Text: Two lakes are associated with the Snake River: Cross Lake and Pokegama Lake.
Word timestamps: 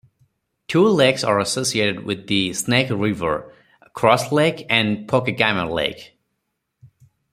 Two 0.67 0.87
lakes 0.87 1.23
are 1.23 1.37
associated 1.39 2.05
with 2.05 2.25
the 2.25 2.53
Snake 2.53 2.89
River: 2.89 3.53
Cross 3.93 4.31
Lake 4.31 4.65
and 4.67 5.07
Pokegama 5.07 5.71
Lake. 5.71 6.17